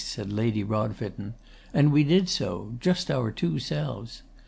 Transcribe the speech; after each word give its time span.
said 0.03 0.33
Lady 0.33 0.63
Rodfitten; 0.63 1.35
and 1.75 1.91
we 1.91 2.03
did 2.03 2.27
so 2.27 2.73
"just 2.79 3.11
our 3.11 3.29
two 3.29 3.59
selves." 3.59 4.23